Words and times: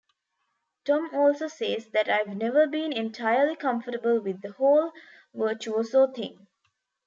Tom 0.83 1.11
also 1.13 1.47
says 1.47 1.85
that 1.91 2.09
I've 2.09 2.35
never 2.35 2.65
been 2.65 2.91
entirely 2.91 3.55
comfortable 3.55 4.19
with 4.19 4.41
the 4.41 4.53
whole 4.53 4.93
virtuoso 5.31 6.07
thing. 6.07 6.47